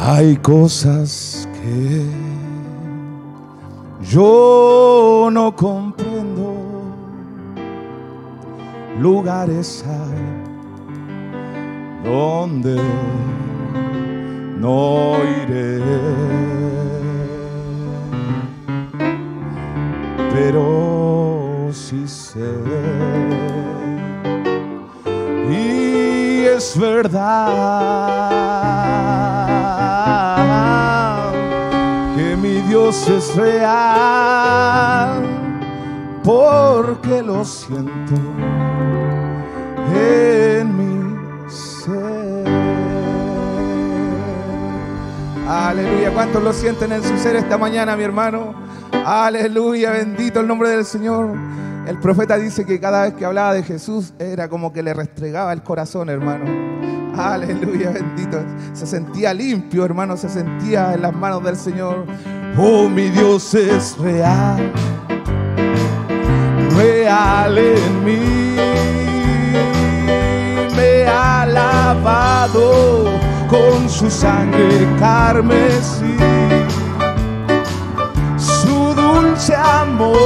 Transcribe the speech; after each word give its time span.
Hay 0.00 0.36
cosas 0.36 1.48
que 1.60 2.06
yo 4.08 5.28
no 5.32 5.56
comprendo. 5.56 6.54
Lugares 9.00 9.84
hay 9.84 10.38
donde 12.08 12.80
no 14.60 15.07
Dios 32.68 33.08
es 33.08 33.34
real 33.34 35.22
porque 36.22 37.22
lo 37.22 37.42
siento 37.42 38.14
en 39.94 40.76
mi 40.76 41.50
ser. 41.50 42.46
Aleluya, 45.48 46.12
¿cuántos 46.12 46.42
lo 46.42 46.52
sienten 46.52 46.92
en 46.92 47.02
su 47.02 47.16
ser 47.16 47.36
esta 47.36 47.56
mañana, 47.56 47.96
mi 47.96 48.04
hermano? 48.04 48.52
Aleluya, 49.02 49.92
bendito 49.92 50.40
el 50.40 50.46
nombre 50.46 50.68
del 50.68 50.84
Señor. 50.84 51.34
El 51.86 51.98
profeta 51.98 52.36
dice 52.36 52.66
que 52.66 52.78
cada 52.78 53.04
vez 53.04 53.14
que 53.14 53.24
hablaba 53.24 53.54
de 53.54 53.62
Jesús 53.62 54.12
era 54.18 54.50
como 54.50 54.74
que 54.74 54.82
le 54.82 54.92
restregaba 54.92 55.54
el 55.54 55.62
corazón, 55.62 56.10
hermano. 56.10 56.44
Aleluya, 57.16 57.92
bendito. 57.92 58.38
Se 58.74 58.86
sentía 58.86 59.32
limpio, 59.32 59.86
hermano, 59.86 60.18
se 60.18 60.28
sentía 60.28 60.92
en 60.92 61.00
las 61.00 61.14
manos 61.14 61.42
del 61.42 61.56
Señor. 61.56 62.04
Oh, 62.56 62.88
mi 62.88 63.08
Dios 63.10 63.54
es 63.54 63.96
real, 63.98 64.72
real 66.76 67.58
en 67.58 68.04
mí. 68.04 68.56
Me 70.76 71.06
ha 71.06 71.46
lavado 71.46 73.04
con 73.48 73.88
su 73.88 74.10
sangre 74.10 74.86
carmesí. 74.98 76.16
Su 78.36 78.94
dulce 78.94 79.54
amor 79.54 80.16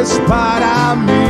es 0.00 0.20
para 0.26 0.94
mí. 0.94 1.21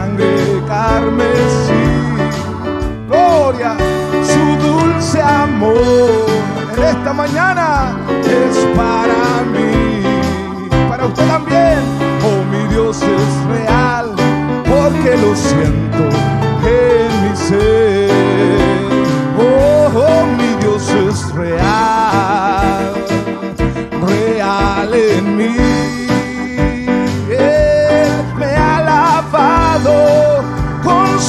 Sangre 0.00 0.62
carmesí. 0.66 1.84
Gloria, 3.06 3.76
su 4.30 4.44
dulce 4.66 5.20
amor 5.20 6.26
en 6.74 6.82
esta 6.84 7.12
mañana 7.12 7.96
es 8.24 8.56
para 8.76 9.22
mí, 9.52 10.68
para 10.88 11.06
usted 11.06 11.26
también. 11.26 11.80
Oh, 12.26 12.40
mi 12.50 12.62
Dios 12.72 13.02
es 13.02 13.32
real 13.54 14.14
porque 14.72 15.16
lo 15.22 15.34
siento 15.34 16.29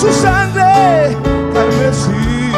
su 0.02 0.12
sangre 0.12 1.16
carmesí, 1.54 2.52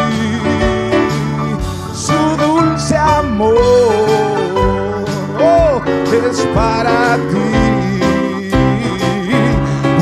su 1.93 2.37
dulce 2.37 2.95
amor 2.95 3.57
oh, 5.41 5.81
es 6.29 6.47
para 6.55 7.17
ti. 7.31 7.99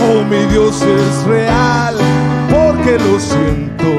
Oh, 0.03 0.23
mi 0.29 0.45
Dios 0.53 0.83
es 0.83 1.23
real 1.23 1.95
porque 2.47 2.99
lo 2.99 3.19
siento 3.19 3.89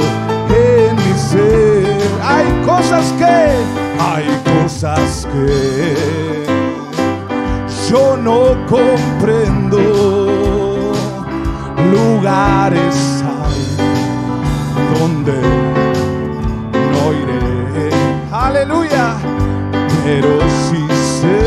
en 0.49 0.95
mi 0.95 1.19
ser. 1.19 1.97
Hay 2.23 2.47
cosas 2.65 3.13
que, 3.19 3.57
hay 4.01 4.29
cosas 4.63 5.27
que 5.33 6.45
yo 7.91 8.17
no 8.17 8.65
comprendo. 8.69 10.22
Lugares 11.93 13.23
hay 13.23 13.77
donde 14.99 15.39
no 16.93 17.05
iré. 17.13 17.91
Aleluya. 18.33 19.07
Pero 20.03 20.41
sí 20.71 20.83
sé. 21.21 21.41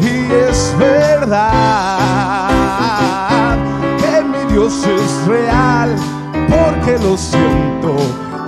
Y 0.00 0.04
es 0.32 0.58
verdad 0.80 1.48
que 4.00 4.14
mi 4.24 4.42
Dios 4.52 4.74
es 4.84 5.26
real. 5.28 5.90
Porque 6.48 6.98
lo 6.98 7.16
siento 7.16 7.96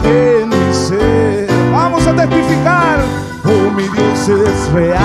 en 0.03 0.48
mi 0.48 0.75
ser. 0.75 1.48
Vamos 1.71 2.04
a 2.09 2.12
testificar. 2.12 2.98
Oh, 3.44 3.71
mi 3.71 3.84
Dios 3.84 4.28
es 4.28 4.72
real, 4.72 4.97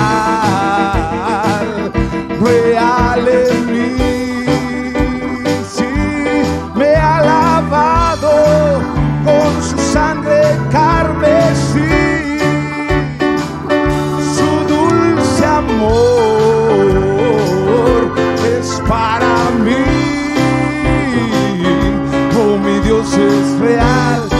real 2.41 2.98
Oh, 23.01 24.29
mi 24.33 24.38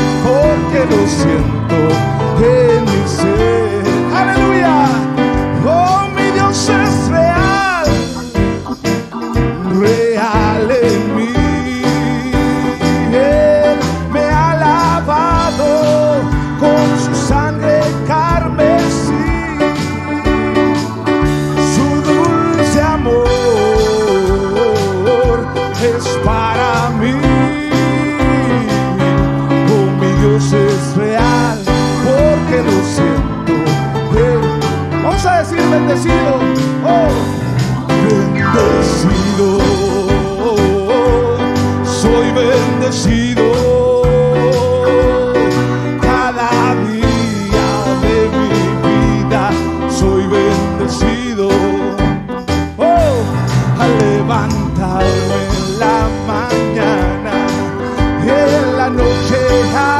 high. 59.71 59.98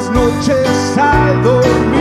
las 0.00 0.10
noches 0.12 0.96
al 0.96 1.42
dormir. 1.42 1.99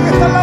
personas 0.00 0.32
que 0.36 0.41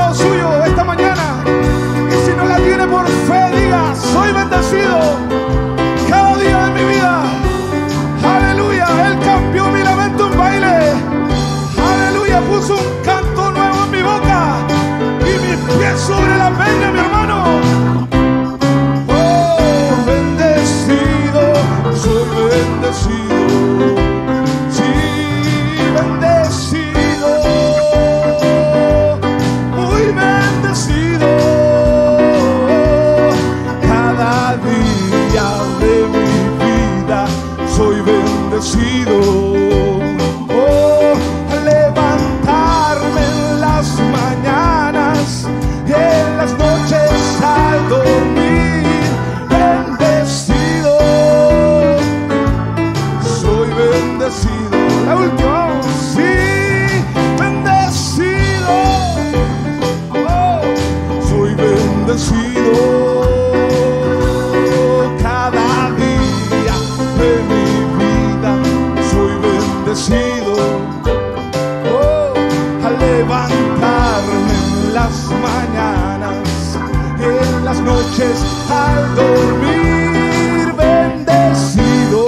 las 74.99 75.17
mañanas, 75.47 76.77
en 77.21 77.65
las 77.65 77.79
noches 77.81 78.35
al 78.69 79.15
dormir. 79.15 80.73
Bendecido, 80.77 82.25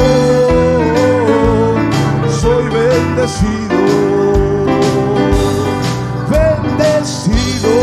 soy 2.42 2.66
bendecido. 2.80 3.80
Bendecido, 6.36 7.76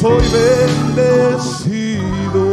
soy 0.00 0.24
bendecido. 0.38 2.44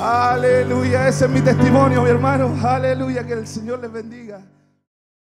Aleluya, 0.00 1.08
ese 1.08 1.24
es 1.26 1.30
mi 1.30 1.40
testimonio, 1.42 2.02
mi 2.02 2.10
hermano. 2.10 2.54
Aleluya, 2.62 3.26
que 3.26 3.34
el 3.34 3.46
Señor 3.46 3.80
les 3.80 3.92
bendiga. 3.92 4.40